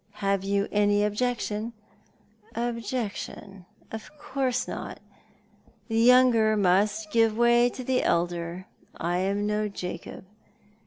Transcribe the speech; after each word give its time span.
Have 0.13 0.43
you 0.43 0.67
any 0.71 1.03
objection?""• 1.03 1.73
Objection! 2.69 3.67
Of 3.91 4.09
course 4.17 4.67
not. 4.67 4.99
The 5.89 5.99
younger 5.99 6.57
must 6.57 7.11
give 7.11 7.37
way 7.37 7.69
to 7.69 7.83
the 7.83 8.01
elder. 8.01 8.65
I 8.99 9.17
am 9.17 9.45
no 9.45 9.67
Jacob." 9.67 10.25